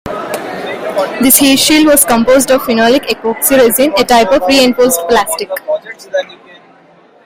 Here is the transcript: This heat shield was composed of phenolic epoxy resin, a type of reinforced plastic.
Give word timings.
This 1.21 1.37
heat 1.37 1.57
shield 1.57 1.85
was 1.85 2.03
composed 2.05 2.49
of 2.49 2.61
phenolic 2.63 3.01
epoxy 3.07 3.55
resin, 3.55 3.93
a 3.99 4.03
type 4.03 4.29
of 4.31 4.41
reinforced 4.47 4.99
plastic. 5.07 5.51